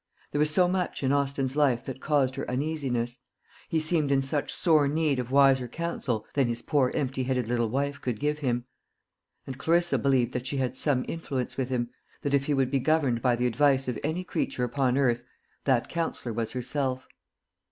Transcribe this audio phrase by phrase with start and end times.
[0.31, 3.19] There was so much in Austin's life that caused her uneasiness;
[3.69, 7.69] he seemed in such sore need of wiser counsel than his poor empty headed little
[7.69, 8.65] wife could give him;
[9.45, 11.91] and Clarissa believed that she had some influence with him:
[12.23, 15.23] that if he would be governed by the advice of any creature upon earth,
[15.65, 17.07] that counsellor was herself.